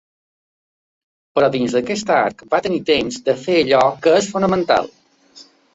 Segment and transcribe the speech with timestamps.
[1.39, 4.93] Però dins d’aquest arc va tenir temps de fer allò que és fonamental.